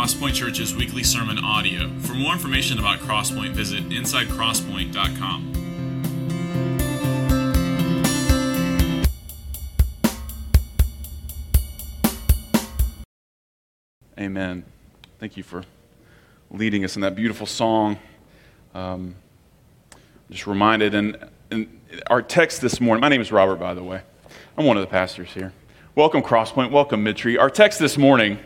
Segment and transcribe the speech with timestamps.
[0.00, 1.86] Crosspoint Church's weekly sermon audio.
[1.98, 5.52] For more information about Crosspoint, visit insidecrosspoint.com.
[14.18, 14.64] Amen.
[15.18, 15.64] Thank you for
[16.50, 17.98] leading us in that beautiful song.
[18.74, 19.14] Um,
[20.30, 21.18] just reminded, and,
[21.50, 24.00] and our text this morning, my name is Robert, by the way.
[24.56, 25.52] I'm one of the pastors here.
[25.94, 26.70] Welcome, Crosspoint.
[26.70, 27.38] Welcome, Midtree.
[27.38, 28.38] Our text this morning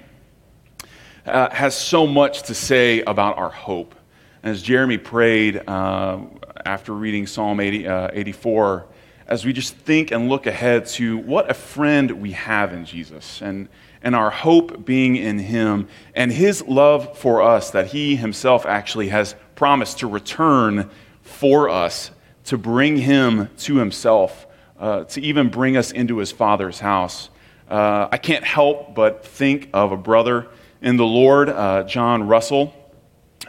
[1.27, 3.95] uh, has so much to say about our hope.
[4.43, 6.19] As Jeremy prayed uh,
[6.65, 8.87] after reading Psalm 80, uh, 84,
[9.27, 13.41] as we just think and look ahead to what a friend we have in Jesus
[13.41, 13.69] and,
[14.03, 19.09] and our hope being in Him and His love for us, that He Himself actually
[19.09, 20.91] has promised to return
[21.23, 22.11] for us,
[22.45, 24.47] to bring Him to Himself,
[24.79, 27.31] uh, to even bring us into His Father's house.
[27.71, 30.49] Uh, I can't help but think of a brother
[30.85, 32.75] in the Lord, uh, John Russell,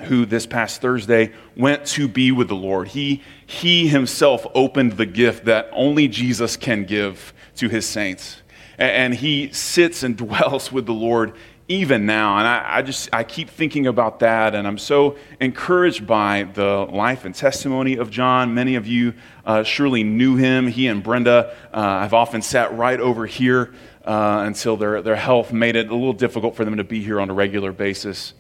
[0.04, 2.88] who this past Thursday went to be with the Lord.
[2.88, 8.42] He, he himself opened the gift that only Jesus can give to his saints.
[8.78, 11.34] And he sits and dwells with the Lord
[11.68, 12.38] even now.
[12.38, 16.88] And I, I, just, I keep thinking about that, and I'm so encouraged by the
[16.90, 18.54] life and testimony of John.
[18.54, 19.14] Many of you
[19.46, 20.68] uh, surely knew him.
[20.68, 23.74] He and Brenda, uh, I've often sat right over here
[24.06, 27.20] uh, until their, their health made it a little difficult for them to be here
[27.20, 28.34] on a regular basis.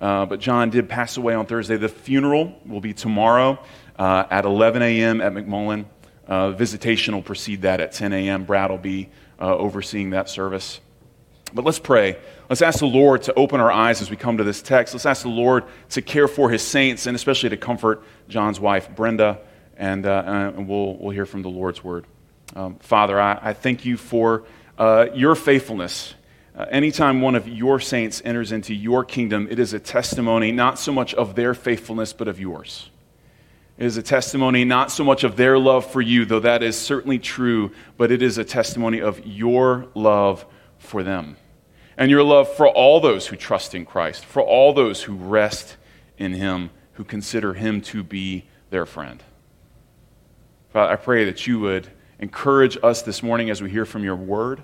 [0.00, 1.76] Uh, but John did pass away on Thursday.
[1.76, 3.62] The funeral will be tomorrow
[3.98, 5.20] uh, at 11 a.m.
[5.20, 5.84] at McMullen.
[6.26, 8.44] Uh, visitation will precede that at 10 a.m.
[8.44, 10.80] Brad will be uh, overseeing that service.
[11.54, 12.16] But let's pray.
[12.48, 14.94] Let's ask the Lord to open our eyes as we come to this text.
[14.94, 18.94] Let's ask the Lord to care for his saints and especially to comfort John's wife,
[18.94, 19.38] Brenda.
[19.76, 22.06] And, uh, and we'll, we'll hear from the Lord's word.
[22.54, 24.44] Um, Father, I, I, thank you for
[24.82, 26.12] uh, your faithfulness.
[26.56, 30.76] Uh, anytime one of your saints enters into your kingdom, it is a testimony not
[30.76, 32.90] so much of their faithfulness, but of yours.
[33.78, 36.76] It is a testimony not so much of their love for you, though that is
[36.76, 40.44] certainly true, but it is a testimony of your love
[40.78, 41.36] for them.
[41.96, 45.76] And your love for all those who trust in Christ, for all those who rest
[46.18, 49.22] in Him, who consider Him to be their friend.
[50.70, 51.86] Father, I pray that you would
[52.18, 54.60] encourage us this morning as we hear from your word.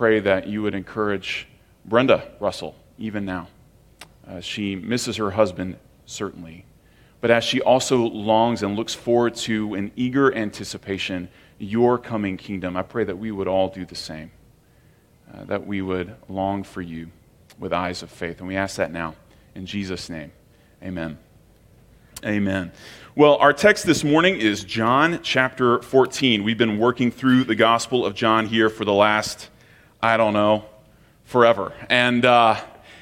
[0.00, 1.46] Pray that you would encourage
[1.84, 3.48] Brenda Russell even now.
[4.26, 6.64] Uh, she misses her husband, certainly,
[7.20, 11.28] but as she also longs and looks forward to an eager anticipation
[11.58, 14.30] your coming kingdom, I pray that we would all do the same,
[15.34, 17.10] uh, that we would long for you
[17.58, 18.38] with eyes of faith.
[18.38, 19.16] And we ask that now
[19.54, 20.32] in Jesus' name.
[20.82, 21.18] Amen.
[22.24, 22.72] Amen.
[23.14, 26.42] Well, our text this morning is John chapter 14.
[26.42, 29.50] We've been working through the Gospel of John here for the last,
[30.02, 30.64] I don't know,
[31.24, 31.74] forever.
[31.90, 32.58] And, uh,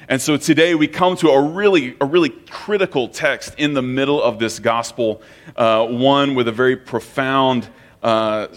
[0.09, 4.21] and so today we come to a really, a really critical text in the middle
[4.21, 5.21] of this Gospel,
[5.55, 7.69] uh, one with a very profound
[8.03, 8.47] uh,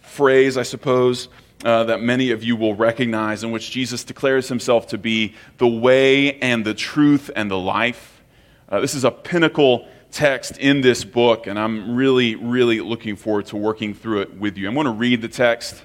[0.00, 1.28] phrase, I suppose.
[1.64, 5.66] Uh, that many of you will recognize, in which Jesus declares himself to be the
[5.66, 8.22] way and the truth and the life.
[8.68, 13.46] Uh, this is a pinnacle text in this book, and I'm really, really looking forward
[13.46, 14.68] to working through it with you.
[14.68, 15.82] I'm going to read the text,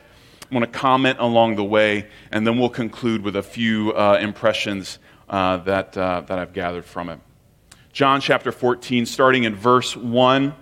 [0.52, 5.00] I'm to comment along the way, and then we'll conclude with a few uh, impressions
[5.30, 7.20] uh, that, uh, that I've gathered from it.
[7.92, 10.54] John chapter 14, starting in verse 1,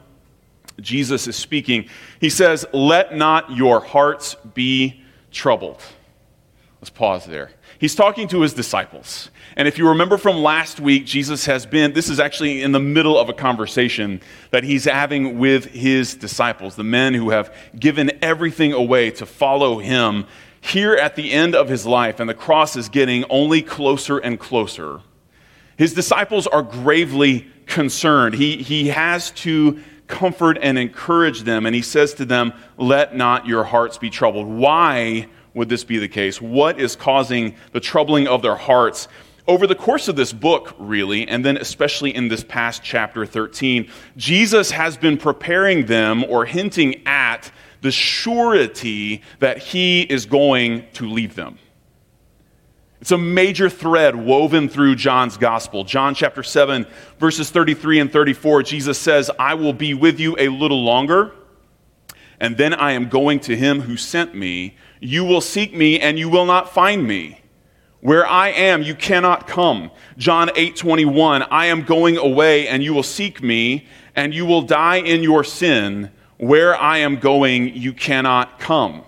[0.79, 1.89] Jesus is speaking.
[2.19, 5.81] He says, Let not your hearts be troubled.
[6.79, 7.51] Let's pause there.
[7.81, 9.31] He's talking to his disciples.
[9.57, 12.79] And if you remember from last week, Jesus has been, this is actually in the
[12.79, 14.21] middle of a conversation
[14.51, 19.79] that he's having with his disciples, the men who have given everything away to follow
[19.79, 20.27] him
[20.61, 24.39] here at the end of his life, and the cross is getting only closer and
[24.39, 25.01] closer.
[25.75, 28.35] His disciples are gravely concerned.
[28.35, 33.47] He, he has to comfort and encourage them, and he says to them, Let not
[33.47, 34.45] your hearts be troubled.
[34.45, 35.29] Why?
[35.53, 36.41] Would this be the case?
[36.41, 39.07] What is causing the troubling of their hearts?
[39.47, 43.89] Over the course of this book, really, and then especially in this past chapter 13,
[44.15, 47.51] Jesus has been preparing them or hinting at
[47.81, 51.57] the surety that he is going to leave them.
[53.01, 55.83] It's a major thread woven through John's gospel.
[55.83, 56.85] John chapter 7,
[57.17, 61.33] verses 33 and 34, Jesus says, I will be with you a little longer,
[62.39, 64.77] and then I am going to him who sent me.
[65.01, 67.41] You will seek me and you will not find me.
[68.01, 69.91] Where I am, you cannot come.
[70.17, 74.61] John 8 21, I am going away and you will seek me and you will
[74.61, 76.11] die in your sin.
[76.37, 79.03] Where I am going, you cannot come.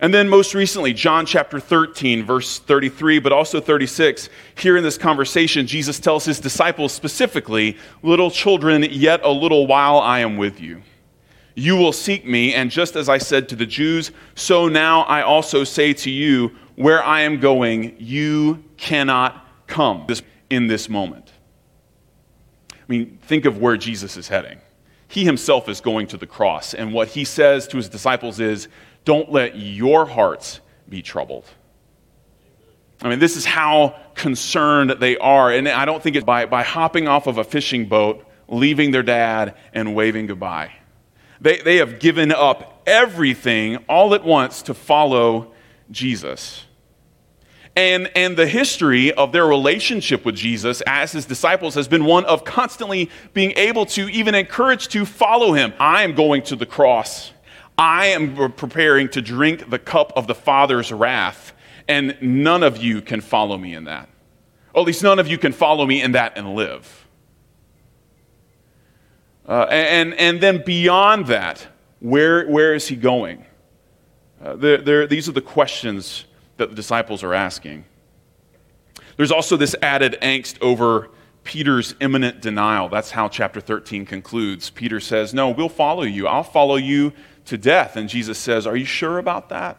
[0.00, 4.28] And then, most recently, John chapter 13, verse 33, but also 36.
[4.54, 9.98] Here in this conversation, Jesus tells his disciples specifically, Little children, yet a little while
[9.98, 10.82] I am with you.
[11.58, 15.22] You will seek me, and just as I said to the Jews, so now I
[15.22, 20.06] also say to you, Where I am going, you cannot come
[20.50, 21.32] in this moment.
[22.72, 24.60] I mean, think of where Jesus is heading.
[25.08, 28.68] He himself is going to the cross, and what he says to his disciples is,
[29.04, 31.46] don't let your hearts be troubled.
[33.02, 35.50] I mean, this is how concerned they are.
[35.50, 39.02] And I don't think it's by, by hopping off of a fishing boat, leaving their
[39.02, 40.70] dad, and waving goodbye.
[41.40, 45.52] They, they have given up everything all at once to follow
[45.90, 46.64] Jesus.
[47.76, 52.24] And, and the history of their relationship with Jesus as his disciples has been one
[52.24, 55.72] of constantly being able to even encourage to follow him.
[55.78, 57.32] I am going to the cross.
[57.78, 61.52] I am preparing to drink the cup of the Father's wrath,
[61.86, 64.08] and none of you can follow me in that.
[64.74, 66.97] Or at least none of you can follow me in that and live.
[69.48, 71.66] Uh, and, and then beyond that,
[72.00, 73.46] where, where is he going?
[74.44, 74.54] Uh,
[75.06, 76.26] these are the questions
[76.58, 77.84] that the disciples are asking.
[79.16, 81.08] There's also this added angst over
[81.44, 82.90] Peter's imminent denial.
[82.90, 84.68] That's how chapter 13 concludes.
[84.68, 86.26] Peter says, No, we'll follow you.
[86.26, 87.14] I'll follow you
[87.46, 87.96] to death.
[87.96, 89.78] And Jesus says, Are you sure about that?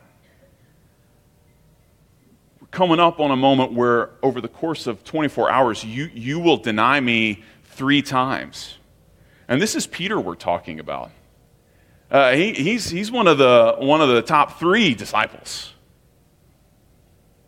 [2.59, 6.39] We're coming up on a moment where, over the course of 24 hours, you, you
[6.39, 8.78] will deny me three times.
[9.49, 11.11] And this is Peter we're talking about.
[12.09, 15.73] Uh, he, he's he's one, of the, one of the top three disciples.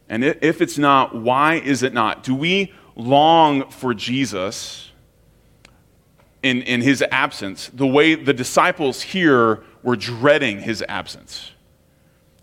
[0.09, 2.23] And if it's not, why is it not?
[2.23, 4.91] Do we long for Jesus
[6.43, 11.50] in, in his absence the way the disciples here were dreading his absence.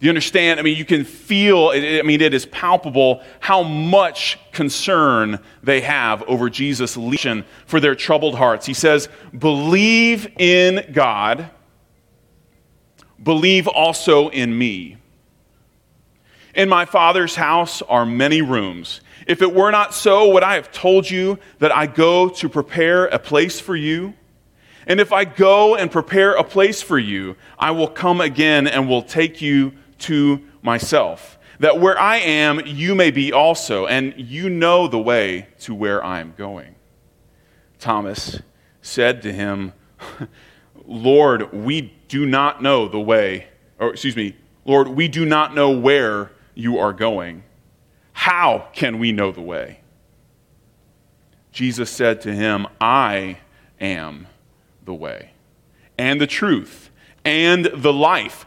[0.01, 0.61] Do you understand?
[0.61, 6.23] I mean, you can feel, I mean, it is palpable how much concern they have
[6.25, 8.65] over Jesus' lesion for their troubled hearts.
[8.65, 11.51] He says, Believe in God,
[13.21, 14.99] believe also in me.
[16.55, 19.01] In my Father's house are many rooms.
[19.27, 23.07] If it were not so, would I have told you that I go to prepare
[23.07, 24.15] a place for you?
[24.87, 28.89] And if I go and prepare a place for you, I will come again and
[28.89, 34.49] will take you to myself, that where I am, you may be also, and you
[34.49, 36.75] know the way to where I am going.
[37.79, 38.41] Thomas
[38.83, 39.73] said to him,
[40.87, 43.49] Lord, we do not know the way,
[43.79, 47.43] or excuse me, Lord, we do not know where you are going.
[48.13, 49.81] How can we know the way?
[51.53, 53.39] Jesus said to him, I
[53.81, 54.27] am
[54.85, 55.33] the way,
[55.97, 56.91] and the truth,
[57.25, 58.47] and the life.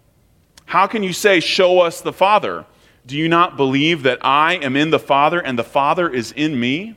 [0.71, 2.65] How can you say, Show us the Father?
[3.05, 6.57] Do you not believe that I am in the Father and the Father is in
[6.57, 6.95] me?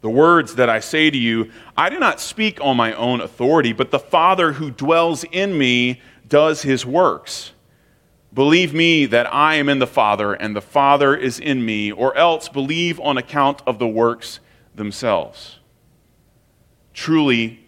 [0.00, 3.74] The words that I say to you, I do not speak on my own authority,
[3.74, 7.52] but the Father who dwells in me does his works.
[8.32, 12.16] Believe me that I am in the Father and the Father is in me, or
[12.16, 14.40] else believe on account of the works
[14.74, 15.58] themselves.
[16.94, 17.67] Truly,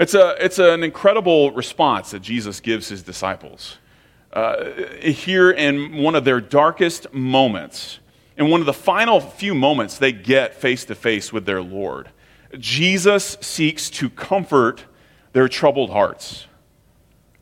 [0.00, 3.76] It's, a, it's an incredible response that Jesus gives his disciples.
[4.32, 4.70] Uh,
[5.02, 7.98] here in one of their darkest moments,
[8.38, 12.08] in one of the final few moments they get face to face with their Lord,
[12.58, 14.86] Jesus seeks to comfort
[15.34, 16.46] their troubled hearts.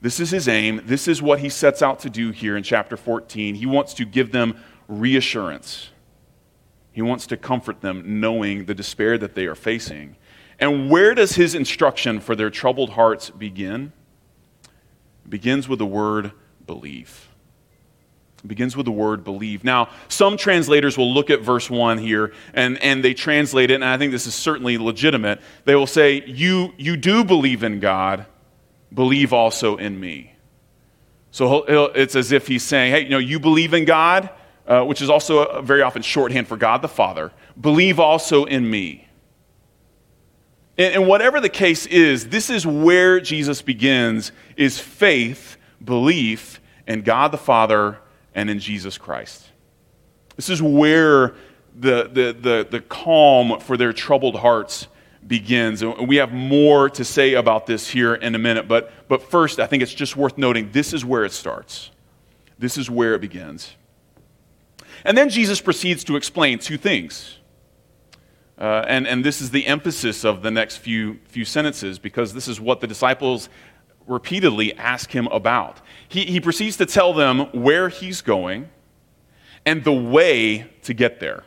[0.00, 0.82] This is his aim.
[0.84, 3.54] This is what he sets out to do here in chapter 14.
[3.54, 5.90] He wants to give them reassurance.
[6.90, 10.16] He wants to comfort them knowing the despair that they are facing.
[10.58, 13.92] And where does his instruction for their troubled hearts begin?
[15.24, 16.32] It begins with the word
[16.66, 17.28] believe.
[18.44, 19.64] It begins with the word believe.
[19.64, 23.84] Now, some translators will look at verse 1 here and, and they translate it, and
[23.84, 25.40] I think this is certainly legitimate.
[25.64, 28.26] They will say, You, you do believe in God,
[28.92, 30.34] believe also in me.
[31.30, 34.30] So it's as if he's saying, Hey, you know, you believe in God,
[34.66, 37.32] uh, which is also very often shorthand for God the Father.
[37.60, 39.07] Believe also in me.
[40.78, 47.02] And, and whatever the case is, this is where Jesus begins is faith, belief in
[47.02, 47.98] God the Father
[48.34, 49.44] and in Jesus Christ.
[50.36, 51.34] This is where
[51.74, 54.86] the, the, the, the calm for their troubled hearts
[55.26, 55.82] begins.
[55.82, 58.68] And we have more to say about this here in a minute.
[58.68, 61.90] But, but first, I think it's just worth noting this is where it starts.
[62.58, 63.74] This is where it begins.
[65.04, 67.37] And then Jesus proceeds to explain two things.
[68.58, 72.48] Uh, and, and this is the emphasis of the next few, few sentences because this
[72.48, 73.48] is what the disciples
[74.08, 75.80] repeatedly ask him about.
[76.08, 78.68] He, he proceeds to tell them where he's going
[79.64, 81.44] and the way to get there.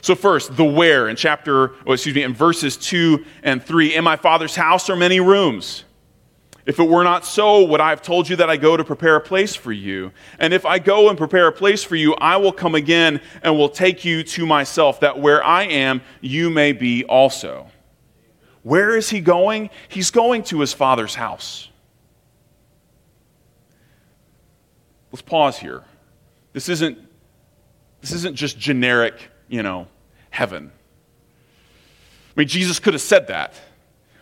[0.00, 4.04] So, first, the where in chapter, oh, excuse me, in verses 2 and 3 In
[4.04, 5.84] my Father's house are many rooms.
[6.66, 9.14] If it were not so, would I have told you that I go to prepare
[9.14, 10.10] a place for you?
[10.40, 13.56] And if I go and prepare a place for you, I will come again and
[13.56, 17.68] will take you to myself, that where I am, you may be also.
[18.64, 19.70] Where is he going?
[19.86, 21.68] He's going to his father's house.
[25.12, 25.84] Let's pause here.
[26.52, 26.98] This isn't,
[28.00, 29.14] this isn't just generic,
[29.46, 29.86] you know,
[30.30, 30.72] heaven.
[32.36, 33.54] I mean, Jesus could have said that.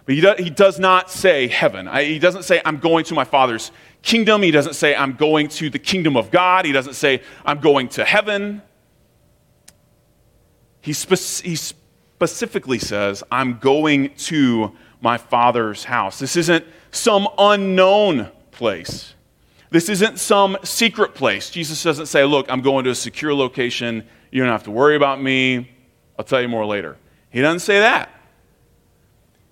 [0.07, 1.89] But he, do, he does not say heaven.
[1.89, 3.71] I, he doesn't say, I'm going to my Father's
[4.03, 4.43] kingdom.
[4.43, 6.67] He doesn't say, I'm going to the kingdom of God.
[6.67, 8.63] He doesn't say, I'm going to heaven.
[10.83, 16.19] He, spe- he specifically says, I'm going to my Father's house.
[16.19, 19.15] This isn't some unknown place.
[19.71, 21.51] This isn't some secret place.
[21.51, 24.07] Jesus doesn't say, Look, I'm going to a secure location.
[24.31, 25.71] You don't have to worry about me.
[26.19, 26.97] I'll tell you more later.
[27.31, 28.14] He doesn't say that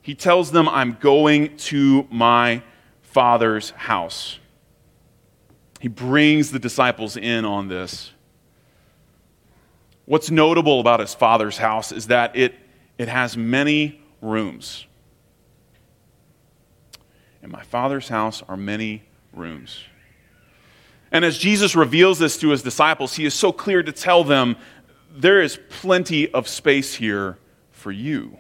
[0.02, 2.62] he tells them, I'm going to my
[3.02, 4.38] father's house.
[5.80, 8.12] He brings the disciples in on this.
[10.04, 12.54] What's notable about his father's house is that it,
[12.98, 14.86] it has many rooms.
[17.42, 19.84] In my father's house are many rooms.
[21.12, 24.56] And as Jesus reveals this to his disciples, he is so clear to tell them
[25.14, 27.38] there is plenty of space here
[27.70, 28.38] for you.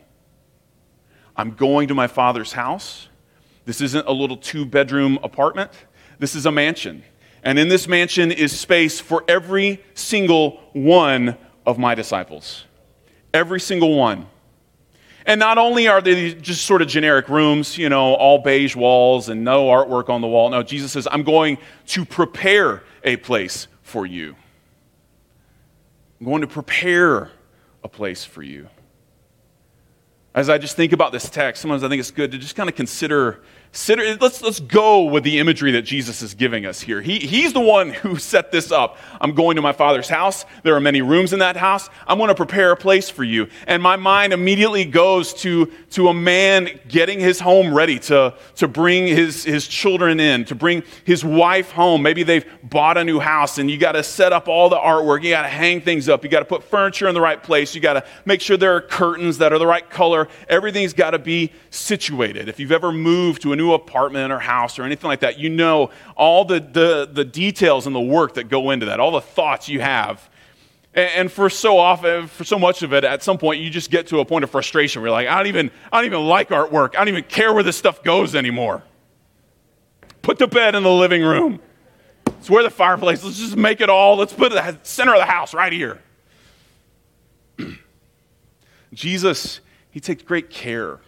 [1.42, 3.08] I'm going to my father's house.
[3.64, 5.72] This isn't a little two bedroom apartment,
[6.20, 7.02] this is a mansion.
[7.42, 12.64] And in this mansion is space for every single one of my disciples.
[13.34, 14.26] Every single one.
[15.26, 19.28] And not only are they just sort of generic rooms, you know, all beige walls
[19.28, 20.48] and no artwork on the wall.
[20.48, 21.58] No, Jesus says, I'm going
[21.88, 24.36] to prepare a place for you.
[26.20, 27.32] I'm going to prepare
[27.82, 28.68] a place for you.
[30.34, 32.68] As I just think about this text, sometimes I think it's good to just kind
[32.68, 33.40] of consider
[33.72, 37.00] Consider, let's, let's go with the imagery that Jesus is giving us here.
[37.00, 38.98] He, he's the one who set this up.
[39.18, 40.44] I'm going to my father's house.
[40.62, 41.88] There are many rooms in that house.
[42.06, 43.48] I'm going to prepare a place for you.
[43.66, 48.68] And my mind immediately goes to, to a man getting his home ready to, to
[48.68, 52.02] bring his, his children in, to bring his wife home.
[52.02, 55.22] Maybe they've bought a new house and you got to set up all the artwork.
[55.22, 56.22] You got to hang things up.
[56.22, 57.74] You got to put furniture in the right place.
[57.74, 60.28] You got to make sure there are curtains that are the right color.
[60.46, 62.50] Everything's got to be situated.
[62.50, 65.38] If you've ever moved to a new new apartment or house or anything like that,
[65.38, 69.12] you know all the, the, the details and the work that go into that, all
[69.12, 70.28] the thoughts you have.
[70.94, 73.90] And, and for so often, for so much of it, at some point, you just
[73.90, 76.26] get to a point of frustration where you're like, I don't even, I don't even
[76.26, 76.94] like artwork.
[76.94, 78.82] I don't even care where this stuff goes anymore.
[80.22, 81.60] Put the bed in the living room.
[82.26, 83.22] It's where the fireplace.
[83.22, 84.16] Let's just make it all.
[84.16, 86.00] Let's put it at the center of the house right here.
[88.92, 90.98] Jesus, he takes great care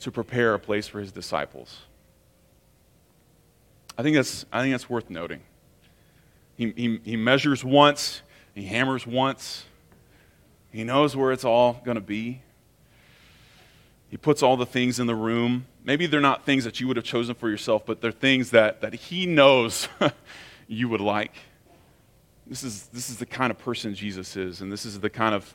[0.00, 1.82] to prepare a place for his disciples.
[3.98, 5.40] I think that's, I think that's worth noting.
[6.56, 8.22] He, he, he measures once,
[8.54, 9.64] he hammers once,
[10.70, 12.42] he knows where it's all going to be.
[14.08, 15.66] He puts all the things in the room.
[15.84, 18.80] Maybe they're not things that you would have chosen for yourself, but they're things that,
[18.82, 19.88] that he knows
[20.68, 21.32] you would like.
[22.46, 25.34] This is, this is the kind of person Jesus is, and this is the kind
[25.34, 25.54] of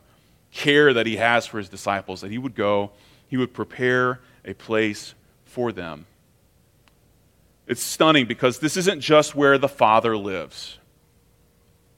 [0.52, 2.92] care that he has for his disciples, that he would go,
[3.28, 5.14] he would prepare a place
[5.46, 6.06] for them.
[7.68, 10.78] It's stunning because this isn't just where the Father lives.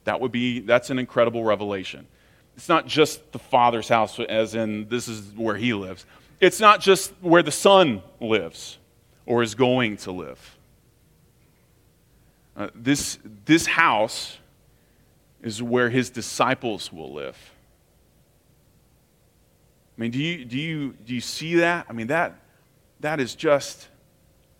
[0.03, 2.07] That would be, that's an incredible revelation.
[2.55, 6.05] It's not just the Father's house, as in this is where he lives.
[6.39, 8.77] It's not just where the Son lives
[9.25, 10.57] or is going to live.
[12.55, 14.38] Uh, this, this house
[15.41, 17.52] is where his disciples will live.
[20.03, 21.86] I mean, do you, do you, do you see that?
[21.88, 22.36] I mean, that,
[23.00, 23.88] that is just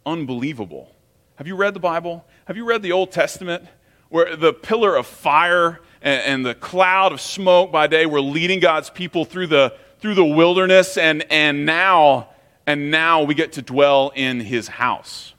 [0.06, 0.90] unbelievable.
[1.36, 2.24] Have you read the Bible?
[2.46, 3.66] Have you read the Old Testament
[4.08, 8.62] where the pillar of fire and, and the cloud of smoke by day were leading
[8.62, 12.30] God's people through the, through the wilderness, and, and, now,
[12.66, 15.34] and now we get to dwell in his house?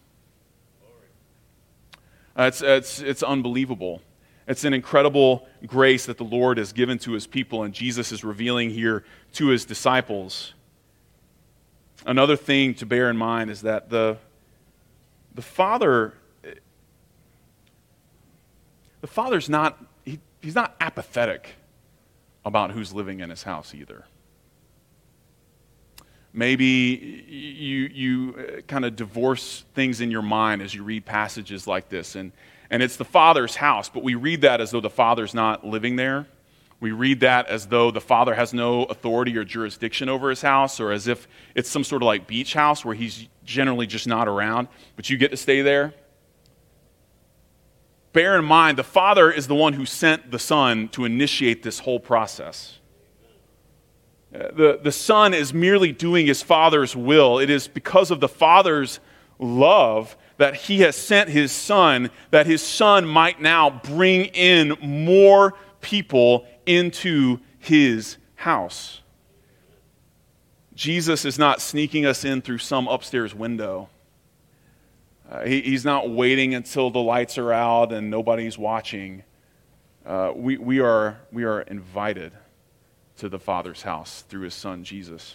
[2.38, 4.02] Uh, it's, it's, it's unbelievable.
[4.46, 8.22] It's an incredible grace that the Lord has given to his people, and Jesus is
[8.22, 10.52] revealing here to his disciples.
[12.04, 14.18] Another thing to bear in mind is that the,
[15.34, 16.12] the Father,
[19.00, 21.54] the Father's not, he, he's not apathetic
[22.44, 24.04] about who's living in his house either.
[26.34, 31.66] Maybe you, you uh, kind of divorce things in your mind as you read passages
[31.66, 32.32] like this, and
[32.74, 35.94] and it's the Father's house, but we read that as though the Father's not living
[35.94, 36.26] there.
[36.80, 40.80] We read that as though the Father has no authority or jurisdiction over his house,
[40.80, 44.26] or as if it's some sort of like beach house where he's generally just not
[44.26, 44.66] around,
[44.96, 45.94] but you get to stay there.
[48.12, 51.78] Bear in mind, the Father is the one who sent the Son to initiate this
[51.78, 52.80] whole process.
[54.34, 57.38] Uh, the, the Son is merely doing his Father's will.
[57.38, 58.98] It is because of the Father's
[59.38, 65.54] love that he has sent his son, that his son might now bring in more
[65.80, 69.00] people into his house.
[70.74, 73.88] Jesus is not sneaking us in through some upstairs window.
[75.30, 79.22] Uh, he, he's not waiting until the lights are out and nobody's watching.
[80.04, 82.32] Uh, we, we, are, we are invited
[83.18, 85.34] to the Father's house through his son, Jesus.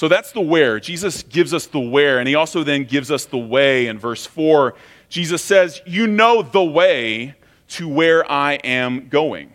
[0.00, 0.80] So that's the where.
[0.80, 4.24] Jesus gives us the where, and he also then gives us the way in verse
[4.24, 4.74] 4.
[5.10, 7.34] Jesus says, You know the way
[7.68, 9.52] to where I am going.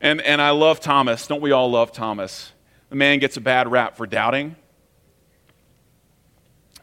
[0.00, 1.26] And, and I love Thomas.
[1.26, 2.52] Don't we all love Thomas?
[2.88, 4.54] The man gets a bad rap for doubting.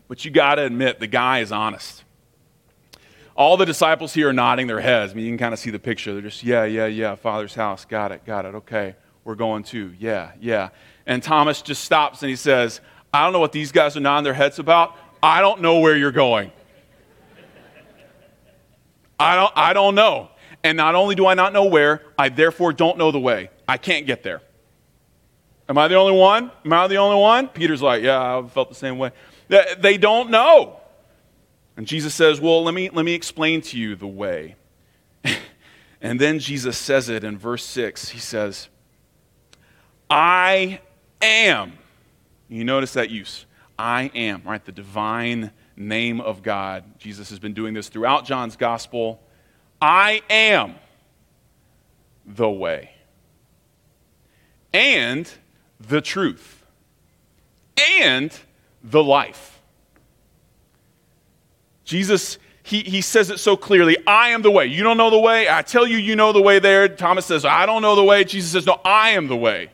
[0.10, 2.04] But you got to admit, the guy is honest.
[3.38, 5.14] All the disciples here are nodding their heads.
[5.14, 6.12] I mean, you can kind of see the picture.
[6.12, 7.86] They're just, yeah, yeah, yeah, Father's house.
[7.86, 8.54] Got it, got it.
[8.54, 9.94] Okay, we're going to.
[9.98, 10.72] Yeah, yeah.
[11.06, 12.82] And Thomas just stops and he says,
[13.14, 14.96] I don't know what these guys are nodding their heads about.
[15.22, 16.52] I don't know where you're going.
[19.20, 20.30] I don't, I don't know.
[20.64, 23.50] And not only do I not know where, I therefore don't know the way.
[23.68, 24.42] I can't get there.
[25.68, 26.52] Am I the only one?
[26.64, 27.48] Am I the only one?
[27.48, 29.12] Peter's like, Yeah, I felt the same way.
[29.48, 30.80] They don't know.
[31.78, 34.56] And Jesus says, Well, let me, let me explain to you the way.
[36.02, 38.10] and then Jesus says it in verse 6.
[38.10, 38.70] He says,
[40.10, 40.82] I
[41.26, 41.74] am.
[42.48, 43.46] You notice that use.
[43.78, 44.64] I am, right?
[44.64, 46.84] The divine name of God.
[46.98, 49.22] Jesus has been doing this throughout John's gospel.
[49.82, 50.76] I am
[52.26, 52.92] the way
[54.74, 55.32] and
[55.80, 56.66] the truth
[58.02, 58.38] and
[58.84, 59.62] the life.
[61.86, 64.66] Jesus, he, he says it so clearly I am the way.
[64.66, 65.48] You don't know the way?
[65.50, 66.90] I tell you, you know the way there.
[66.90, 68.24] Thomas says, I don't know the way.
[68.24, 69.70] Jesus says, No, I am the way.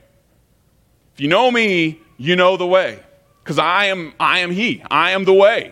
[1.21, 2.99] You know me, you know the way.
[3.43, 4.81] Because I am, I am He.
[4.89, 5.71] I am the way.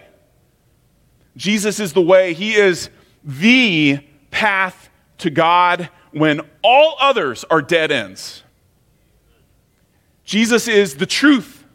[1.36, 2.36] Jesus is the way.
[2.36, 2.92] He is
[3.24, 8.44] the path to God when all others are dead ends.
[10.24, 11.66] Jesus is the truth.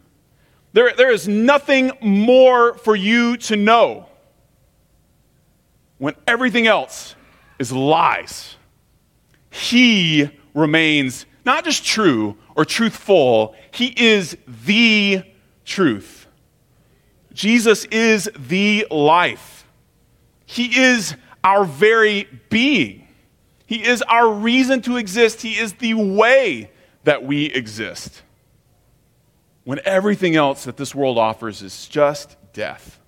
[0.71, 4.05] There, there is nothing more for you to know
[5.97, 7.13] when everything else
[7.59, 8.55] is lies.
[9.49, 15.23] He remains not just true or truthful, he is the
[15.63, 16.27] truth.
[17.33, 19.67] Jesus is the life.
[20.45, 23.07] He is our very being.
[23.67, 25.41] He is our reason to exist.
[25.41, 26.71] He is the way
[27.03, 28.21] that we exist.
[29.63, 32.99] When everything else that this world offers is just death.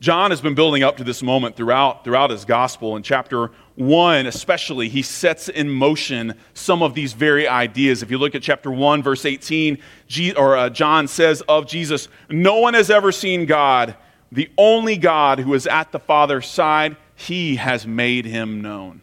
[0.00, 2.96] John has been building up to this moment throughout, throughout his gospel.
[2.96, 8.02] In chapter 1, especially, he sets in motion some of these very ideas.
[8.02, 12.08] If you look at chapter 1, verse 18, G, or, uh, John says of Jesus,
[12.30, 13.94] No one has ever seen God,
[14.32, 19.02] the only God who is at the Father's side, he has made him known.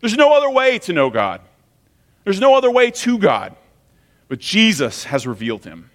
[0.00, 1.40] There's no other way to know God,
[2.24, 3.56] there's no other way to God,
[4.28, 5.90] but Jesus has revealed him.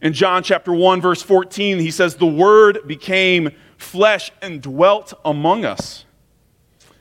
[0.00, 5.64] In John chapter 1 verse 14, he says the word became flesh and dwelt among
[5.64, 6.05] us.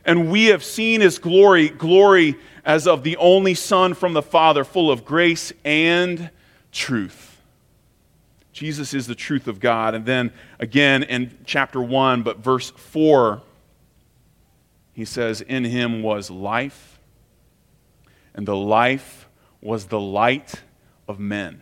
[0.05, 4.63] And we have seen his glory, glory as of the only son from the Father,
[4.63, 6.29] full of grace and
[6.71, 7.41] truth.
[8.53, 9.95] Jesus is the truth of God.
[9.95, 13.41] And then again in chapter 1, but verse 4,
[14.93, 16.99] he says, In him was life,
[18.33, 19.27] and the life
[19.61, 20.61] was the light
[21.07, 21.61] of men.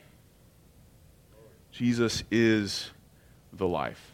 [1.71, 2.91] Jesus is
[3.51, 4.12] the life.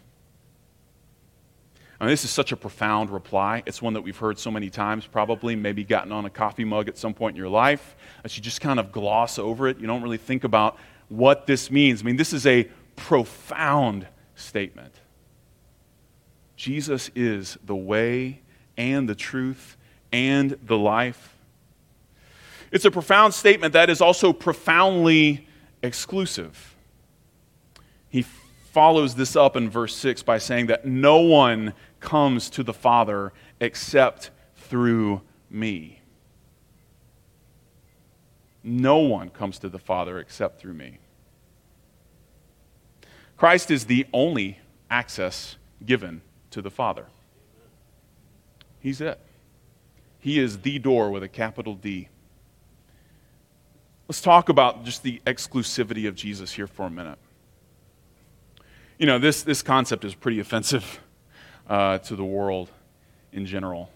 [2.00, 3.62] I mean, this is such a profound reply.
[3.66, 6.88] It's one that we've heard so many times, probably, maybe gotten on a coffee mug
[6.88, 9.80] at some point in your life, that you just kind of gloss over it.
[9.80, 10.78] You don't really think about
[11.10, 12.02] what this means.
[12.02, 14.94] I mean, this is a profound statement.
[16.56, 18.42] Jesus is the way
[18.78, 19.76] and the truth
[20.14, 21.36] and the life.
[22.72, 25.48] It's a profound statement that is also profoundly
[25.84, 26.76] exclusive.
[28.72, 33.34] Follows this up in verse 6 by saying that no one comes to the Father
[33.60, 36.02] except through me.
[38.64, 41.00] No one comes to the Father except through me.
[43.38, 44.60] Christ is the only
[44.92, 47.08] access given to the Father.
[48.80, 49.20] He's it.
[50.20, 52.10] He is the door with a capital D.
[54.08, 57.18] Let's talk about just the exclusivity of Jesus here for a minute.
[59.00, 61.00] You know, this, this concept is pretty offensive
[61.70, 62.70] uh, to the world
[63.32, 63.90] in general.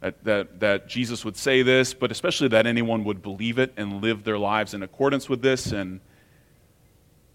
[0.00, 4.00] That, that, that Jesus would say this, but especially that anyone would believe it and
[4.00, 6.00] live their lives in accordance with this, and,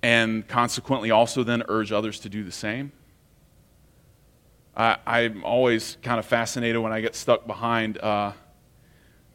[0.01, 2.91] and consequently also then urge others to do the same.
[4.75, 8.31] I, I'm always kind of fascinated when I get stuck behind uh,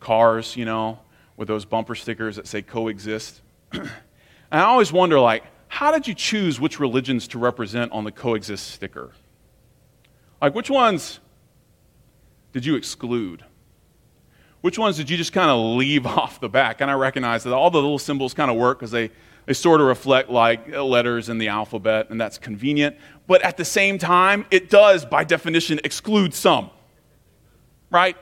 [0.00, 0.98] cars, you know,
[1.36, 3.40] with those bumper stickers that say coexist.
[3.72, 3.88] and
[4.50, 5.44] I always wonder, like,
[5.76, 9.10] how did you choose which religions to represent on the coexist sticker?
[10.40, 11.20] Like, which ones
[12.54, 13.44] did you exclude?
[14.62, 16.80] Which ones did you just kind of leave off the back?
[16.80, 19.10] And I recognize that all the little symbols kind of work because they,
[19.44, 22.96] they sort of reflect like letters in the alphabet, and that's convenient.
[23.26, 26.70] But at the same time, it does, by definition, exclude some.
[27.90, 28.16] Right?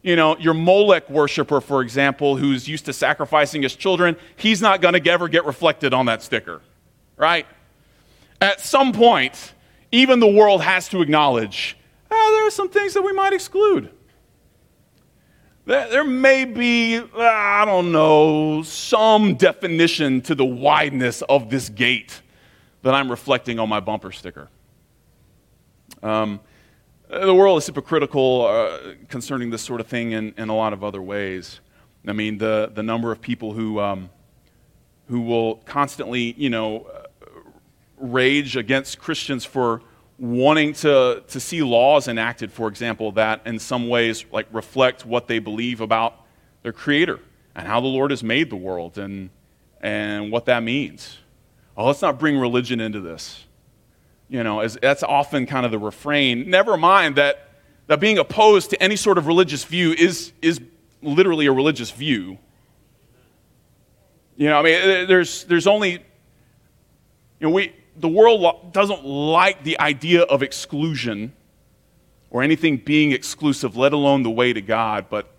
[0.00, 4.80] You know, your Molech worshiper, for example, who's used to sacrificing his children, he's not
[4.80, 6.62] going to ever get reflected on that sticker.
[7.18, 7.46] Right?
[8.40, 9.52] At some point,
[9.92, 11.76] even the world has to acknowledge
[12.10, 13.90] oh, there are some things that we might exclude.
[15.66, 22.22] There may be, I don't know, some definition to the wideness of this gate
[22.80, 24.48] that I'm reflecting on my bumper sticker.
[26.02, 26.40] Um,
[27.10, 30.82] the world is hypocritical uh, concerning this sort of thing in, in a lot of
[30.82, 31.60] other ways.
[32.06, 34.08] I mean, the, the number of people who, um,
[35.08, 36.86] who will constantly, you know,
[38.00, 39.82] rage against Christians for
[40.18, 45.28] wanting to, to see laws enacted, for example, that in some ways like reflect what
[45.28, 46.14] they believe about
[46.62, 47.20] their creator
[47.54, 49.30] and how the Lord has made the world and,
[49.80, 51.18] and what that means.
[51.76, 53.44] Oh, let's not bring religion into this.
[54.28, 56.50] You know, as, that's often kind of the refrain.
[56.50, 57.48] Never mind that,
[57.86, 60.60] that being opposed to any sort of religious view is, is
[61.00, 62.38] literally a religious view.
[64.36, 66.00] You know, I mean, there's, there's only, you
[67.40, 71.32] know, we, the world doesn't like the idea of exclusion
[72.30, 75.30] or anything being exclusive, let alone the way to God, but,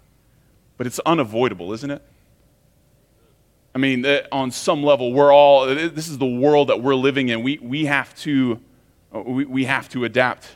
[0.77, 2.01] but it's unavoidable, isn't it?
[3.73, 7.43] I mean, on some level, we're all, this is the world that we're living in.
[7.43, 8.59] We, we, have, to,
[9.15, 10.47] uh, we, we have to adapt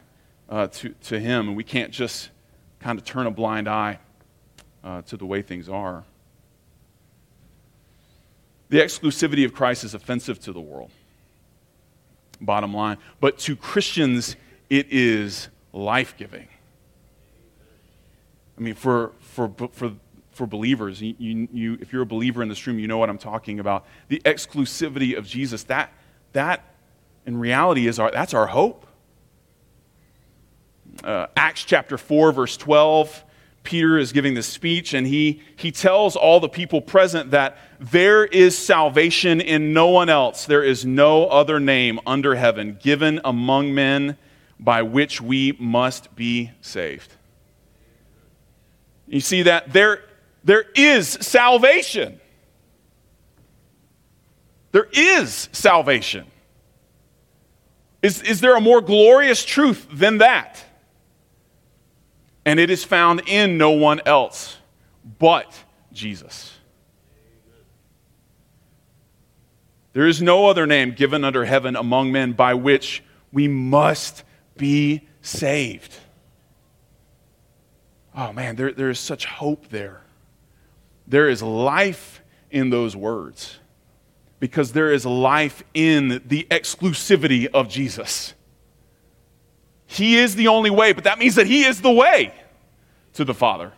[0.50, 2.30] uh, to, to Him, and we can't just
[2.80, 4.00] kind of turn a blind eye
[4.84, 6.04] uh, to the way things are.
[8.70, 10.90] The exclusivity of Christ is offensive to the world
[12.46, 12.98] bottom line.
[13.20, 14.36] But to Christians,
[14.70, 16.48] it is life giving.
[18.58, 19.94] I mean, for, for, for,
[20.32, 23.18] for believers, you, you, if you're a believer in this room, you know what I'm
[23.18, 23.86] talking about.
[24.10, 25.92] The exclusivity of Jesus, that,
[26.34, 26.64] that
[27.26, 28.86] in reality is our, that's our hope.
[31.04, 33.24] Uh, Acts chapter 4, verse 12
[33.64, 38.26] Peter is giving this speech, and he, he tells all the people present that there
[38.26, 40.46] is salvation in no one else.
[40.46, 44.18] There is no other name under heaven given among men
[44.60, 47.14] by which we must be saved.
[49.08, 50.04] You see that there,
[50.44, 52.20] there is salvation.
[54.72, 56.26] There is salvation.
[58.02, 60.64] Is, is there a more glorious truth than that?
[62.46, 64.58] And it is found in no one else
[65.20, 66.58] but Jesus.
[69.94, 74.24] There is no other name given under heaven among men by which we must
[74.58, 75.96] be saved.
[78.16, 80.02] Oh man, there, there is such hope there.
[81.08, 83.60] There is life in those words
[84.40, 88.34] Because there is life in the exclusivity of Jesus.
[89.94, 92.34] He is the only way, but that means that He is the way
[93.14, 93.72] to the Father.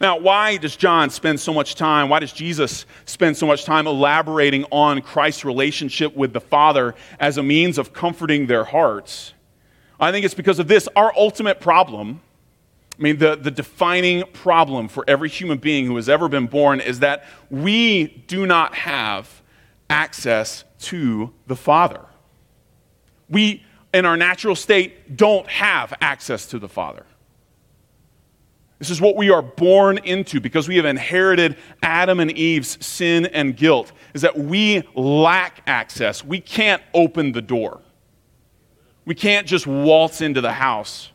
[0.00, 2.10] Now, why does John spend so much time?
[2.10, 7.38] Why does Jesus spend so much time elaborating on Christ's relationship with the Father as
[7.38, 9.32] a means of comforting their hearts?
[9.98, 10.88] I think it's because of this.
[10.94, 12.20] Our ultimate problem,
[12.98, 16.80] I mean, the, the defining problem for every human being who has ever been born
[16.80, 19.40] is that we do not have
[19.88, 22.04] access to the Father.
[23.30, 27.06] We, in our natural state, don't have access to the Father.
[28.78, 33.26] This is what we are born into because we have inherited Adam and Eve's sin
[33.26, 36.24] and guilt, is that we lack access.
[36.24, 37.80] We can't open the door.
[39.06, 41.10] We can't just waltz into the house.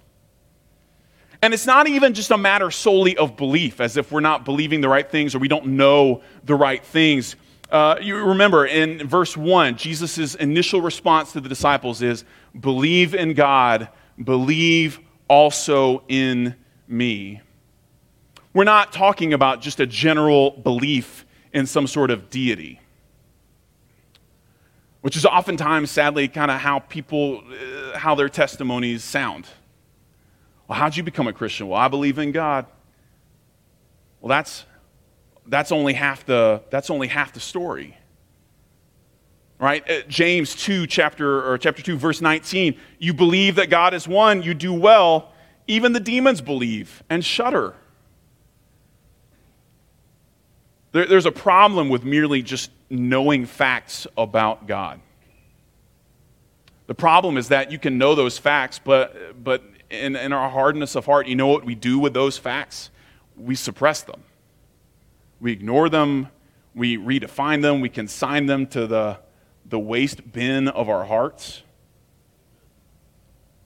[1.42, 4.82] And it's not even just a matter solely of belief, as if we're not believing
[4.82, 7.36] the right things or we don't know the right things.
[7.70, 12.26] Uh, you remember in verse 1, Jesus' initial response to the disciples is
[12.60, 13.90] believe in God,
[14.24, 16.56] believe also in
[16.88, 17.42] me.
[18.54, 22.80] We're not talking about just a general belief in some sort of deity,
[25.02, 29.46] which is oftentimes, sadly, kind of how people, uh, how their testimonies sound.
[30.68, 31.68] Well, how'd you become a Christian?
[31.68, 32.66] Well, I believe in God.
[34.22, 34.66] Well, that's,
[35.48, 37.98] that's, only, half the, that's only half the story.
[39.60, 39.88] Right?
[39.90, 42.78] Uh, James 2, chapter, or chapter 2, verse 19.
[42.98, 45.34] You believe that God is one, you do well.
[45.68, 47.76] Even the demons believe and shudder.
[50.92, 55.00] There, there's a problem with merely just knowing facts about God.
[56.88, 60.96] The problem is that you can know those facts, but, but in, in our hardness
[60.96, 62.90] of heart, you know what we do with those facts?
[63.38, 64.24] We suppress them.
[65.40, 66.30] We ignore them,
[66.76, 69.20] we redefine them, we consign them to the,
[69.66, 71.64] the waste bin of our hearts.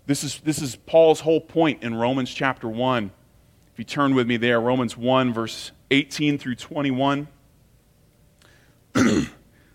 [0.06, 3.12] This is, this is Paul's whole point in Romans chapter 1.
[3.74, 7.28] If you turn with me there, Romans 1, verse 18 through 21.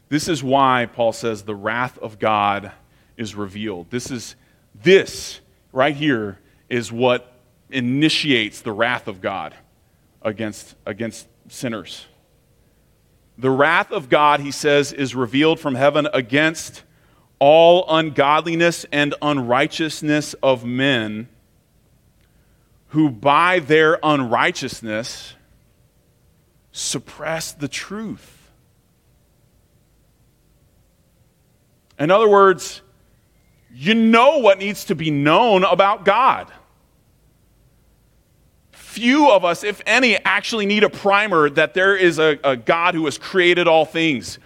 [0.09, 2.73] this is why Paul says the wrath of God
[3.17, 3.91] is revealed.
[3.91, 4.37] This is
[4.75, 5.41] this
[5.73, 7.33] right here is what
[7.71, 9.55] initiates the wrath of God
[10.23, 12.07] against, against sinners.
[13.37, 16.83] The wrath of God, he says, is revealed from heaven against
[17.39, 21.29] all ungodliness and unrighteousness of men
[22.89, 25.35] who by their unrighteousness
[26.73, 28.51] suppress the truth.
[31.99, 32.81] In other words,
[33.73, 36.51] you know what needs to be known about God.
[38.99, 42.97] Few of us, if any, actually need a primer that there is a, a God
[42.97, 44.41] who has created all things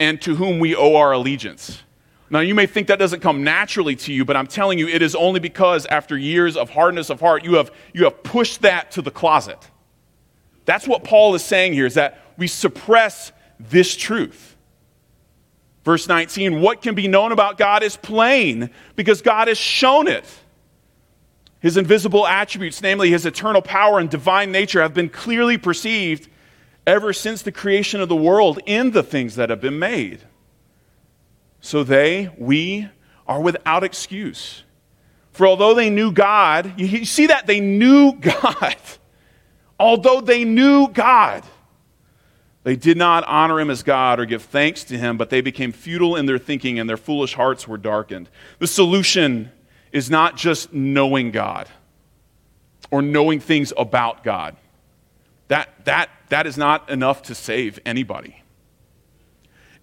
[0.00, 1.82] and to whom we owe our allegiance.
[2.30, 5.02] Now, you may think that doesn't come naturally to you, but I'm telling you, it
[5.02, 8.92] is only because after years of hardness of heart, you have, you have pushed that
[8.92, 9.58] to the closet.
[10.64, 14.56] That's what Paul is saying here, is that we suppress this truth.
[15.84, 20.24] Verse 19, what can be known about God is plain because God has shown it.
[21.60, 26.28] His invisible attributes, namely his eternal power and divine nature, have been clearly perceived
[26.86, 30.20] ever since the creation of the world in the things that have been made.
[31.60, 32.88] So they, we,
[33.26, 34.62] are without excuse.
[35.32, 37.46] For although they knew God, you see that?
[37.46, 38.76] They knew God.
[39.78, 41.44] although they knew God,
[42.64, 45.72] they did not honor him as God or give thanks to him, but they became
[45.72, 48.28] futile in their thinking and their foolish hearts were darkened.
[48.58, 49.52] The solution
[49.92, 51.68] is not just knowing God
[52.90, 54.56] or knowing things about God.
[55.48, 58.42] That, that, that is not enough to save anybody.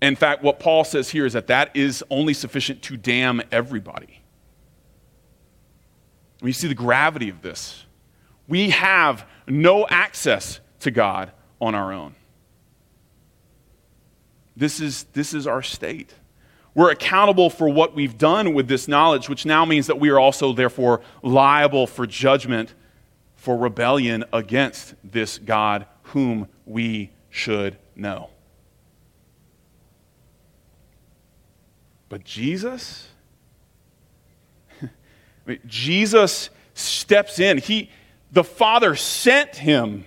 [0.01, 4.21] In fact, what Paul says here is that that is only sufficient to damn everybody.
[6.41, 7.85] You see the gravity of this,
[8.47, 12.15] we have no access to God on our own.
[14.55, 16.13] This is, this is our state.
[16.75, 20.19] We're accountable for what we've done with this knowledge, which now means that we are
[20.19, 22.73] also, therefore, liable for judgment
[23.35, 28.29] for rebellion against this God whom we should know.
[32.09, 33.07] But Jesus,
[35.65, 37.57] Jesus steps in.
[37.57, 37.89] He,
[38.31, 40.05] the Father sent him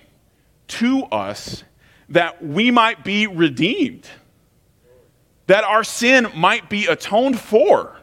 [0.67, 1.63] to us
[2.09, 4.07] that we might be redeemed,
[5.49, 7.97] that our sin might be atoned for.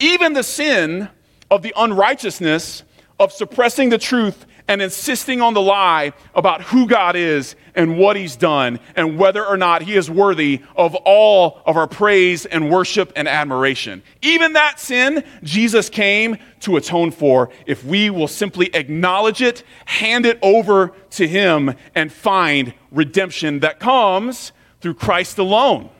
[0.00, 1.10] Even the sin
[1.50, 2.82] of the unrighteousness
[3.20, 8.16] of suppressing the truth and insisting on the lie about who God is and what
[8.16, 12.70] he's done and whether or not he is worthy of all of our praise and
[12.70, 14.02] worship and admiration.
[14.22, 20.24] Even that sin, Jesus came to atone for if we will simply acknowledge it, hand
[20.24, 25.90] it over to him, and find redemption that comes through Christ alone.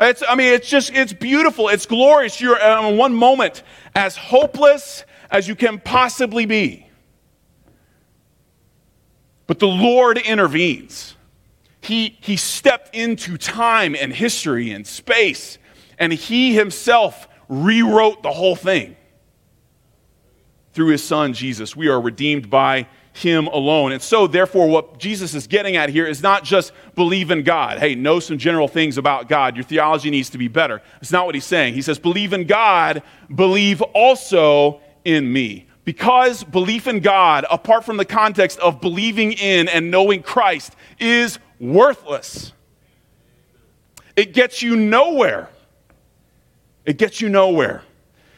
[0.00, 1.68] It's, I mean, it's just, it's beautiful.
[1.68, 2.40] It's glorious.
[2.40, 3.62] You're uh, in one moment
[3.94, 6.88] as hopeless as you can possibly be.
[9.46, 11.14] But the Lord intervenes.
[11.80, 15.58] He, he stepped into time and history and space,
[15.98, 18.96] and he himself rewrote the whole thing
[20.72, 21.76] through his son, Jesus.
[21.76, 23.92] We are redeemed by him alone.
[23.92, 27.78] And so, therefore, what Jesus is getting at here is not just believe in God.
[27.78, 29.56] Hey, know some general things about God.
[29.56, 30.82] Your theology needs to be better.
[31.00, 31.74] It's not what he's saying.
[31.74, 35.66] He says, believe in God, believe also in me.
[35.84, 41.38] Because belief in God, apart from the context of believing in and knowing Christ, is
[41.60, 42.52] worthless.
[44.16, 45.50] It gets you nowhere.
[46.84, 47.82] It gets you nowhere.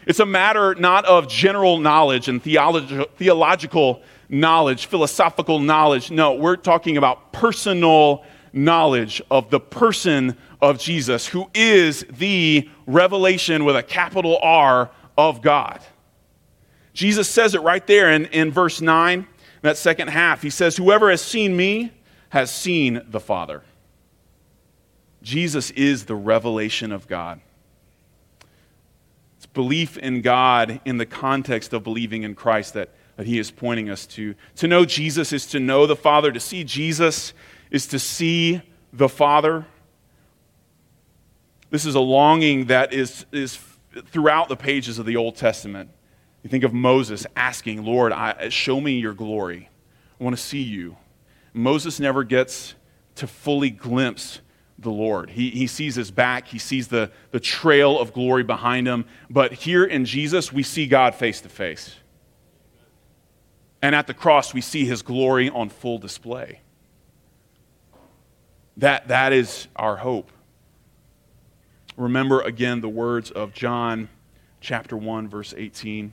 [0.07, 6.11] It's a matter not of general knowledge and theological, knowledge, philosophical knowledge.
[6.11, 13.65] No, we're talking about personal knowledge of the person of Jesus, who is the revelation
[13.65, 15.81] with a capital R of God.
[16.93, 19.27] Jesus says it right there in, in verse 9,
[19.63, 20.43] that second half.
[20.43, 21.93] He says, Whoever has seen me
[22.31, 23.63] has seen the Father.
[25.23, 27.41] Jesus is the revelation of God.
[29.37, 33.51] It's belief in God in the context of believing in Christ that, that he is
[33.51, 34.35] pointing us to.
[34.57, 36.33] To know Jesus is to know the Father.
[36.33, 37.33] To see Jesus
[37.71, 39.67] is to see the Father.
[41.71, 43.59] This is a longing that is, is
[44.07, 45.91] throughout the pages of the Old Testament.
[46.43, 49.69] You think of Moses asking, Lord, I, show me your glory.
[50.21, 50.97] I want to see you.
[51.53, 52.75] Moses never gets
[53.17, 54.41] to fully glimpse
[54.79, 55.31] the Lord.
[55.31, 59.07] He, he sees his back, he sees the, the trail of glory behind him.
[59.31, 61.97] But here in Jesus, we see God face to face.
[63.87, 66.59] And at the cross, we see his glory on full display.
[68.79, 70.33] That, that is our hope.
[71.97, 74.09] Remember again the words of John
[74.61, 76.13] chapter 1, verse 18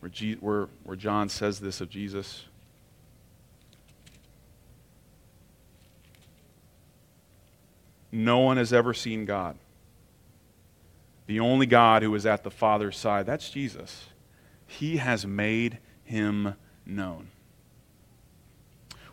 [0.00, 2.44] where, G, where, where John says this of Jesus.
[8.12, 9.56] No one has ever seen God.
[11.26, 14.09] The only God who is at the Father's side, that's Jesus.
[14.70, 16.54] He has made him
[16.86, 17.28] known.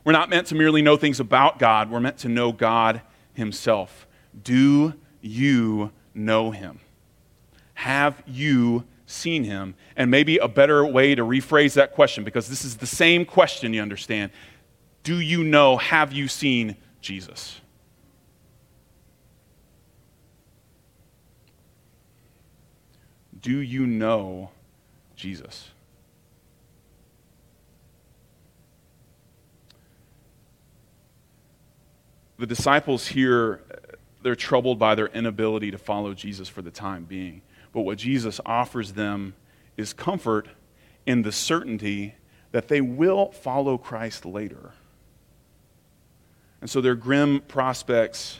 [0.04, 3.02] We're not meant to merely know things about God, we're meant to know God
[3.34, 4.08] himself.
[4.44, 6.80] Do you know him?
[7.74, 9.74] Have you seen him?
[9.96, 13.74] And maybe a better way to rephrase that question, because this is the same question,
[13.74, 14.32] you understand.
[15.02, 17.60] Do you know, have you seen Jesus?
[23.42, 24.52] Do you know
[25.18, 25.72] Jesus?
[32.40, 33.62] The disciples here,
[34.22, 37.42] they're troubled by their inability to follow Jesus for the time being.
[37.74, 39.34] But what Jesus offers them
[39.76, 40.48] is comfort
[41.06, 42.16] in the certainty
[42.52, 44.72] that they will follow Christ later.
[46.62, 48.40] And so their grim prospects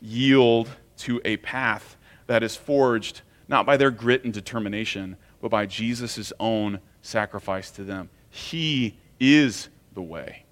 [0.00, 5.66] yield to a path that is forged not by their grit and determination, but by
[5.66, 8.10] Jesus' own sacrifice to them.
[8.30, 10.44] He is the way.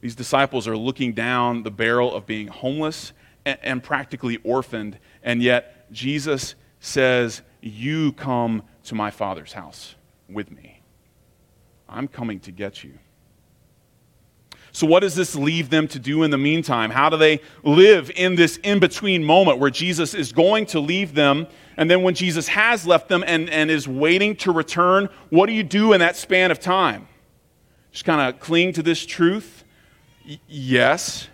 [0.00, 3.12] These disciples are looking down the barrel of being homeless
[3.46, 4.98] and, and practically orphaned.
[5.22, 9.94] And yet, Jesus says, You come to my Father's house
[10.28, 10.82] with me.
[11.88, 12.98] I'm coming to get you.
[14.74, 16.90] So, what does this leave them to do in the meantime?
[16.90, 21.14] How do they live in this in between moment where Jesus is going to leave
[21.14, 21.46] them?
[21.76, 25.52] And then, when Jesus has left them and, and is waiting to return, what do
[25.52, 27.06] you do in that span of time?
[27.92, 29.62] Just kind of cling to this truth?
[30.28, 31.28] Y- yes.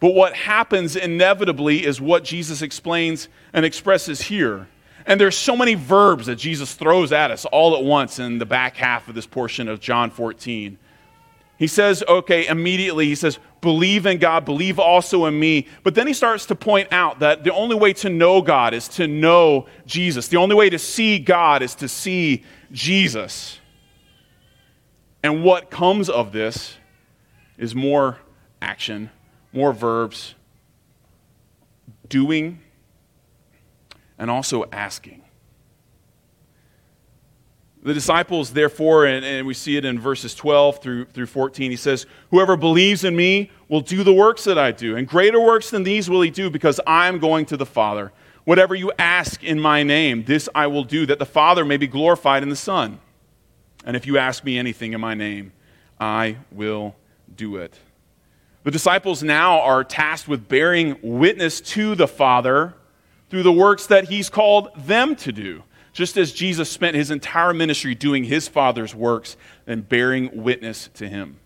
[0.00, 4.68] But what happens inevitably is what Jesus explains and expresses here.
[5.04, 8.46] And there's so many verbs that Jesus throws at us all at once in the
[8.46, 10.78] back half of this portion of John 14.
[11.60, 15.68] He says, okay, immediately, he says, believe in God, believe also in me.
[15.84, 18.88] But then he starts to point out that the only way to know God is
[18.88, 20.26] to know Jesus.
[20.26, 23.60] The only way to see God is to see Jesus.
[25.22, 26.76] And what comes of this
[27.56, 28.18] is more
[28.60, 29.10] action
[29.52, 30.34] more verbs
[32.08, 32.60] doing
[34.18, 35.19] and also asking.
[37.82, 41.78] The disciples, therefore, and, and, we see it in verses 12 through, through 14, he
[41.78, 45.70] says, Whoever believes in me will do the works that I do, and greater works
[45.70, 48.12] than these will he do, because I am going to the Father.
[48.44, 51.86] Whatever you ask in my name, this I will do, that the Father may be
[51.86, 53.00] glorified in the Son.
[53.86, 55.52] And if you ask me anything in my name,
[55.98, 56.96] I will
[57.34, 57.78] do it.
[58.62, 62.74] The disciples now are tasked with bearing witness to the Father
[63.30, 65.62] through the works that he's called them to do
[65.92, 69.36] just as Jesus spent his entire ministry doing his Father's works
[69.66, 71.38] and bearing witness to him.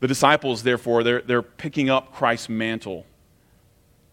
[0.00, 3.06] The disciples, therefore, they're, they're picking up Christ's mantle.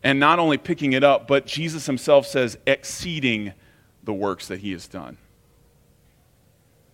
[0.03, 3.53] And not only picking it up, but Jesus himself says, exceeding
[4.03, 5.17] the works that he has done.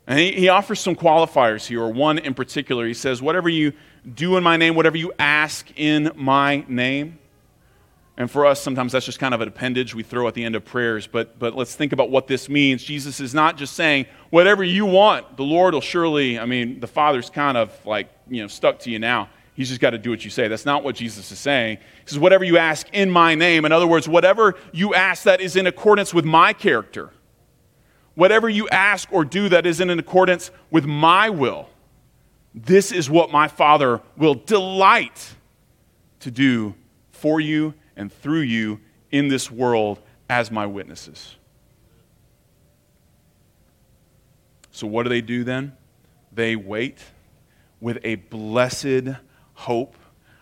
[0.06, 2.86] And he, he offers some qualifiers here, or one in particular.
[2.86, 3.74] He says, Whatever you
[4.14, 7.20] do in my name, whatever you ask in my name,
[8.16, 10.56] and for us, sometimes that's just kind of an appendage we throw at the end
[10.56, 11.08] of prayers.
[11.08, 12.84] But, but let's think about what this means.
[12.84, 16.88] Jesus is not just saying, whatever you want, the Lord will surely, I mean, the
[16.88, 19.30] Father's kind of like, you know, stuck to you now.
[19.56, 20.48] He's just got to do what you say.
[20.48, 21.78] That's not what Jesus is saying.
[21.78, 23.66] He says, whatever you ask in my name.
[23.66, 27.12] In other words, whatever you ask that is in accordance with my character.
[28.16, 31.68] Whatever you ask or do that isn't in accordance with my will.
[32.54, 35.34] This is what my Father will delight
[36.20, 36.76] to do
[37.12, 38.80] for you and through you
[39.12, 41.36] in this world as my witnesses.
[44.72, 45.74] So, what do they do then?
[46.32, 46.98] They wait
[47.80, 49.10] with a blessed
[49.54, 49.96] hope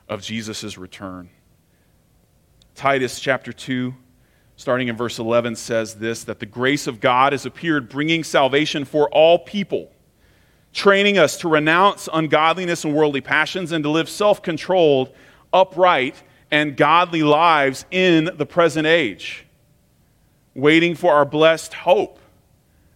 [0.08, 1.30] of Jesus' return.
[2.76, 3.93] Titus chapter 2,
[4.56, 8.86] starting in verse 11, says this that the grace of God has appeared, bringing salvation
[8.86, 9.91] for all people,
[10.72, 15.14] training us to renounce ungodliness and worldly passions and to live self controlled,
[15.52, 19.45] upright, and godly lives in the present age,
[20.54, 22.20] waiting for our blessed hope,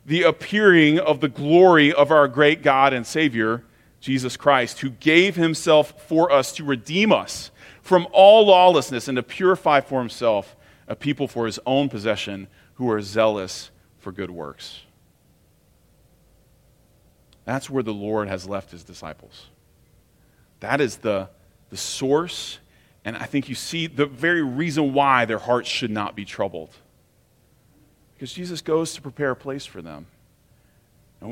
[0.06, 3.64] the appearing of the glory of our great God and Savior,
[4.02, 7.50] Jesus Christ, who gave himself for us to redeem us
[7.82, 10.56] from all lawlessness and to purify for himself
[10.88, 14.82] a people for his own possession who are zealous for good works.
[17.46, 19.48] That's where the Lord has left his disciples.
[20.60, 21.30] That is the,
[21.70, 22.60] the source
[23.06, 26.72] and I think you see the very reason why their hearts should not be troubled.
[28.16, 30.08] Because Jesus goes to prepare a place for them.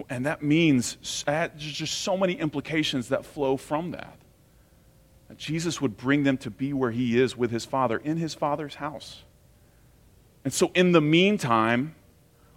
[0.09, 4.17] And that means there's just so many implications that flow from that.
[5.29, 8.35] That Jesus would bring them to be where he is with his Father, in his
[8.35, 9.23] Father's house.
[10.43, 11.95] And so, in the meantime,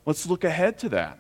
[0.05, 1.19] let's look ahead to that.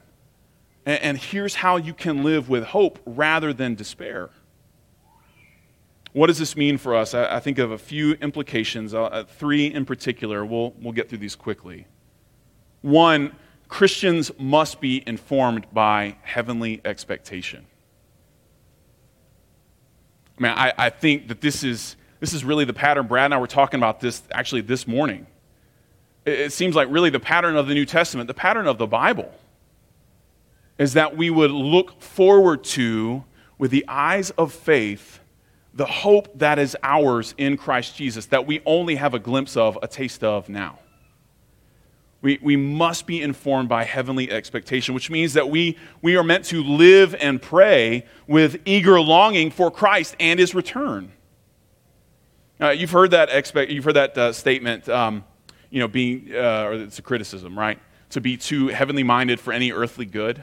[0.84, 4.30] And here's how you can live with hope rather than despair.
[6.16, 7.12] What does this mean for us?
[7.12, 10.46] I, I think of a few implications, uh, uh, three in particular.
[10.46, 11.86] We'll, we'll get through these quickly.
[12.80, 13.36] One,
[13.68, 17.66] Christians must be informed by heavenly expectation.
[20.38, 23.06] I mean, I, I think that this is, this is really the pattern.
[23.06, 25.26] Brad and I were talking about this actually this morning.
[26.24, 28.86] It, it seems like really the pattern of the New Testament, the pattern of the
[28.86, 29.34] Bible,
[30.78, 33.24] is that we would look forward to,
[33.58, 35.20] with the eyes of faith,
[35.76, 39.78] the hope that is ours in Christ Jesus that we only have a glimpse of,
[39.82, 40.78] a taste of now.
[42.22, 46.46] We, we must be informed by heavenly expectation, which means that we, we are meant
[46.46, 51.12] to live and pray with eager longing for Christ and his return.
[52.58, 55.24] Uh, you've heard that, expect, you've heard that uh, statement, um,
[55.68, 57.78] you know, being, uh, or it's a criticism, right?
[58.10, 60.42] To be too heavenly minded for any earthly good.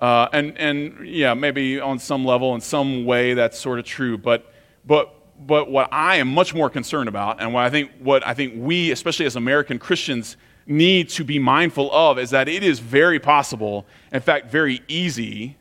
[0.00, 4.18] Uh, and, and yeah, maybe on some level, in some way, that's sort of true.
[4.18, 4.52] But
[4.86, 5.14] but,
[5.46, 8.54] but what I am much more concerned about, and what I think, what I think
[8.56, 13.20] we, especially as American Christians, need to be mindful of is that it is very
[13.20, 15.56] possible, in fact, very easy,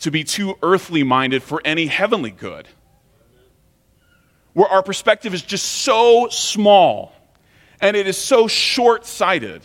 [0.00, 2.68] to be too earthly minded for any heavenly good.
[4.52, 7.12] Where our perspective is just so small
[7.80, 9.62] and it is so short sighted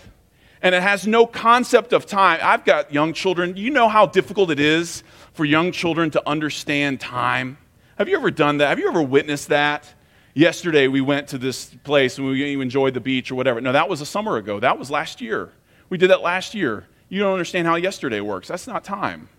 [0.61, 2.39] and it has no concept of time.
[2.41, 3.57] I've got young children.
[3.57, 5.03] You know how difficult it is
[5.33, 7.57] for young children to understand time.
[7.97, 8.69] Have you ever done that?
[8.69, 9.93] Have you ever witnessed that?
[10.33, 13.61] Yesterday, we went to this place and we enjoyed the beach or whatever.
[13.61, 14.59] No, that was a summer ago.
[14.59, 15.51] That was last year.
[15.89, 16.87] We did that last year.
[17.09, 18.47] You don't understand how yesterday works.
[18.47, 19.29] That's not time,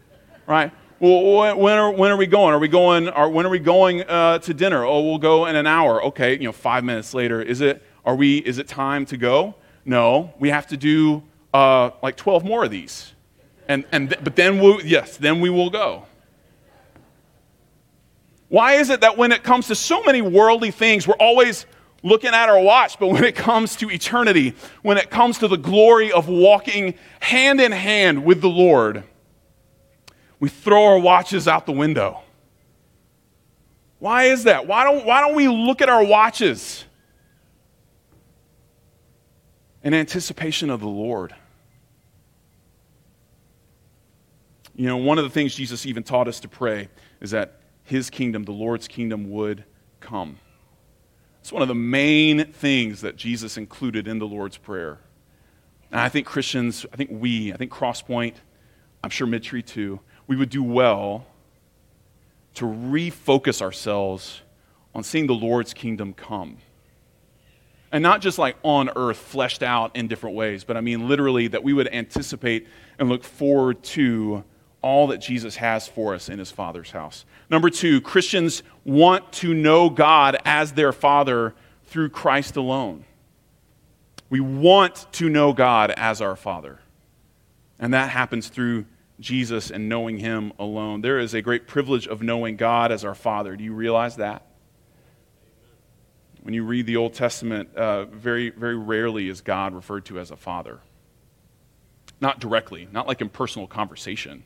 [0.46, 0.70] right?
[1.00, 2.54] Well, when are, when are we going?
[2.54, 3.08] Are we going?
[3.08, 4.84] Are, when are we going uh, to dinner?
[4.84, 6.04] Oh, we'll go in an hour.
[6.04, 7.42] Okay, you know, five minutes later.
[7.42, 7.82] Is it?
[8.04, 8.38] Are we?
[8.38, 9.56] Is it time to go?
[9.84, 13.12] No, we have to do uh, like twelve more of these,
[13.66, 16.06] and and th- but then we'll yes, then we will go.
[18.54, 21.66] Why is it that when it comes to so many worldly things, we're always
[22.04, 25.56] looking at our watch, but when it comes to eternity, when it comes to the
[25.56, 29.02] glory of walking hand in hand with the Lord,
[30.38, 32.20] we throw our watches out the window.
[33.98, 34.68] Why is that?
[34.68, 36.84] Why don't, why don't we look at our watches
[39.82, 41.34] in anticipation of the Lord?
[44.76, 46.88] You know, one of the things Jesus even taught us to pray
[47.20, 49.64] is that his kingdom, the Lord's kingdom, would
[50.00, 50.38] come.
[51.40, 54.98] It's one of the main things that Jesus included in the Lord's Prayer.
[55.90, 58.34] And I think Christians, I think we, I think Crosspoint,
[59.02, 61.26] I'm sure Midtree too, we would do well
[62.54, 64.40] to refocus ourselves
[64.94, 66.58] on seeing the Lord's kingdom come.
[67.92, 71.48] And not just like on earth, fleshed out in different ways, but I mean literally
[71.48, 72.66] that we would anticipate
[72.98, 74.42] and look forward to
[74.84, 77.24] all that Jesus has for us in his Father's house.
[77.48, 81.54] Number two, Christians want to know God as their Father
[81.86, 83.06] through Christ alone.
[84.28, 86.80] We want to know God as our Father.
[87.78, 88.84] And that happens through
[89.18, 91.00] Jesus and knowing Him alone.
[91.00, 93.56] There is a great privilege of knowing God as our Father.
[93.56, 94.44] Do you realize that?
[96.42, 100.30] When you read the Old Testament, uh, very, very rarely is God referred to as
[100.30, 100.80] a Father.
[102.20, 104.44] Not directly, not like in personal conversation.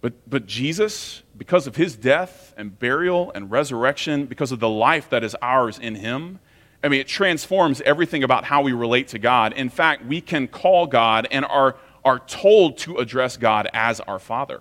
[0.00, 5.10] But, but Jesus, because of his death and burial and resurrection, because of the life
[5.10, 6.38] that is ours in him,
[6.82, 9.52] I mean, it transforms everything about how we relate to God.
[9.54, 14.20] In fact, we can call God and are, are told to address God as our
[14.20, 14.60] Father.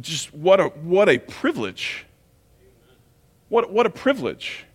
[0.00, 2.04] Just what a, what a privilege.
[3.48, 4.66] What, what a privilege.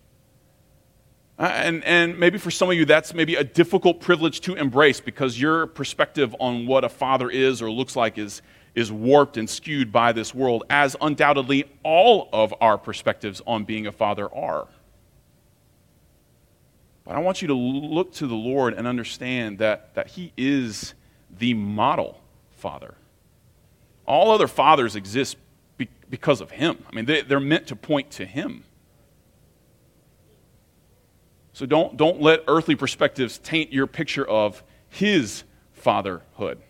[1.38, 5.00] Uh, and, and maybe for some of you, that's maybe a difficult privilege to embrace
[5.00, 8.42] because your perspective on what a father is or looks like is,
[8.74, 13.86] is warped and skewed by this world, as undoubtedly all of our perspectives on being
[13.86, 14.66] a father are.
[17.04, 20.94] But I want you to look to the Lord and understand that, that He is
[21.38, 22.20] the model
[22.56, 22.94] father.
[24.06, 25.36] All other fathers exist
[25.76, 26.78] be, because of Him.
[26.90, 28.64] I mean, they, they're meant to point to Him.
[31.52, 36.62] So don't, don't let earthly perspectives taint your picture of His fatherhood.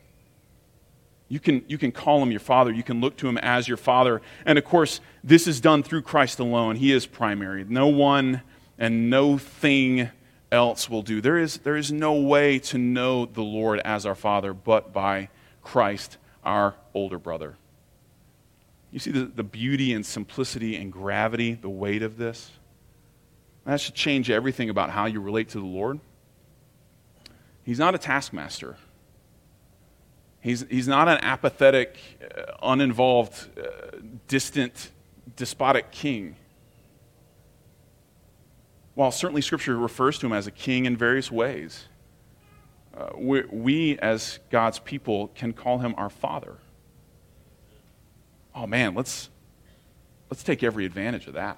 [1.32, 2.70] You can, you can call him your father.
[2.70, 4.20] You can look to him as your father.
[4.44, 6.76] And of course, this is done through Christ alone.
[6.76, 7.64] He is primary.
[7.64, 8.42] No one
[8.78, 10.10] and no thing
[10.50, 11.22] else will do.
[11.22, 15.30] There is, there is no way to know the Lord as our father but by
[15.62, 17.56] Christ, our older brother.
[18.90, 22.50] You see the, the beauty and simplicity and gravity, the weight of this?
[23.64, 25.98] That should change everything about how you relate to the Lord.
[27.64, 28.76] He's not a taskmaster.
[30.42, 31.96] He's, he's not an apathetic,
[32.36, 34.90] uh, uninvolved, uh, distant,
[35.36, 36.34] despotic king.
[38.94, 41.84] While certainly Scripture refers to him as a king in various ways,
[42.96, 46.56] uh, we, we, as God's people, can call him our Father.
[48.52, 49.30] Oh man, let's,
[50.28, 51.56] let's take every advantage of that.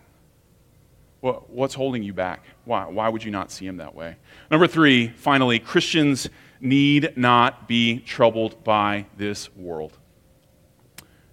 [1.20, 2.44] What, what's holding you back?
[2.66, 4.16] Why, why would you not see him that way?
[4.50, 6.28] Number three, finally, Christians
[6.64, 9.96] need not be troubled by this world.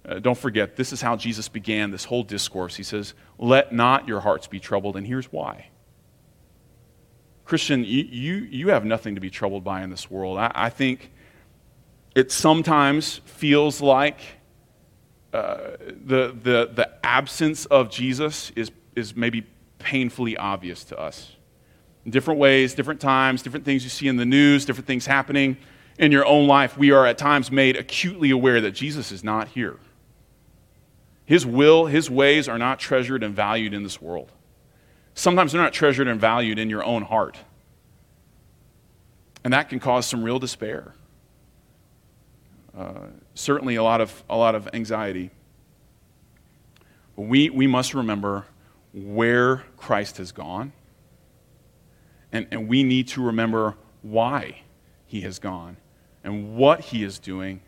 [0.04, 2.76] Uh, don't forget, this is how Jesus began this whole discourse.
[2.76, 5.68] He says, Let not your hearts be troubled, and here's why.
[7.44, 10.38] Christian, you, you, you have nothing to be troubled by in this world.
[10.38, 11.10] I, I think
[12.14, 14.20] it sometimes feels like
[15.32, 19.46] uh, the, the, the absence of Jesus is, is maybe
[19.78, 21.36] painfully obvious to us
[22.04, 25.56] in different ways, different times, different things you see in the news, different things happening
[25.98, 29.48] in your own life, we are at times made acutely aware that Jesus is not
[29.48, 29.76] here.
[31.24, 34.32] His will, his ways are not treasured and valued in this world.
[35.14, 37.38] Sometimes they're not treasured and valued in your own heart.
[39.44, 40.94] And that can cause some real despair.
[42.76, 45.30] Uh, certainly a lot of, a lot of anxiety.
[47.16, 48.46] But we, we must remember
[48.94, 50.72] where Christ has gone
[52.32, 54.62] and, and we need to remember why
[55.06, 55.76] he has gone
[56.24, 57.60] and what he is doing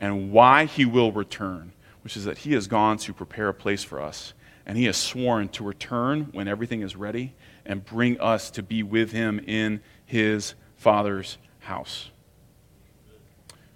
[0.00, 3.82] and why he will return, which is that he has gone to prepare a place
[3.82, 4.34] for us.
[4.64, 7.34] And he has sworn to return when everything is ready
[7.66, 12.10] and bring us to be with him in his Father's house.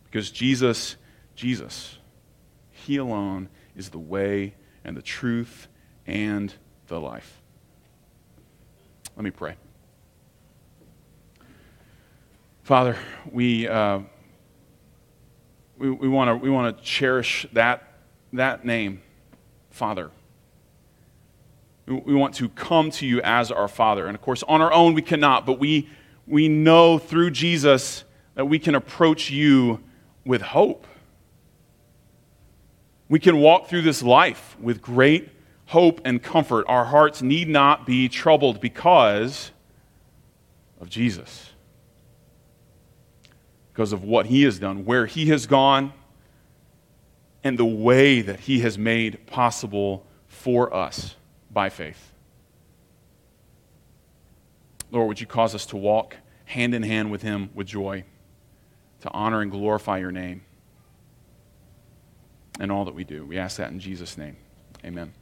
[0.05, 0.97] Because Jesus,
[1.35, 1.99] Jesus,
[2.71, 5.67] he alone is the way and the truth
[6.07, 6.55] and
[6.87, 7.43] the life.
[9.17, 9.57] Let me pray.
[12.67, 12.97] Father,
[13.31, 14.01] we, uh,
[15.79, 17.93] we, we want to we cherish that,
[18.33, 19.03] that name,
[19.71, 20.11] Father.
[21.87, 24.09] We want to come to you as our Father.
[24.09, 25.89] And of course, on our own, we cannot, but we,
[26.27, 28.03] we know through Jesus
[28.35, 29.81] that we can approach you
[30.25, 30.89] with hope.
[33.09, 35.29] We can walk through this life with great
[35.67, 36.67] hope and comfort.
[36.67, 39.53] Our hearts need not be troubled because
[40.81, 41.46] of Jesus,
[43.77, 45.93] because of what he has done, where he has gone,
[47.45, 51.15] and the way that he has made possible for us
[51.51, 52.11] by faith.
[54.91, 56.17] Lord, would you cause us to walk
[56.47, 58.05] hand in hand with him with joy,
[59.03, 60.41] to honor and glorify your name
[62.59, 63.27] in all that we do?
[63.27, 64.39] We ask that in Jesus' name.
[64.87, 65.13] Amen.